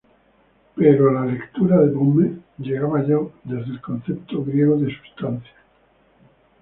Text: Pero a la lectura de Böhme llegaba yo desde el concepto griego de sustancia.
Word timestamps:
Pero 0.75 1.09
a 1.09 1.13
la 1.13 1.25
lectura 1.31 1.77
de 1.79 1.91
Böhme 1.91 2.39
llegaba 2.57 3.05
yo 3.05 3.33
desde 3.43 3.73
el 3.73 3.81
concepto 3.81 4.43
griego 4.43 4.75
de 4.77 4.87
sustancia. 4.91 5.53